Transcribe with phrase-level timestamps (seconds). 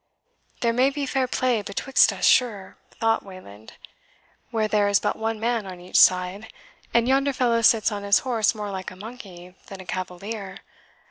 [0.61, 3.73] "There may be fair play betwixt us, sure," thought Wayland,
[4.49, 6.51] "where there is but one man on each side,
[6.91, 10.57] and yonder fellow sits on his horse more like a monkey than a cavalier.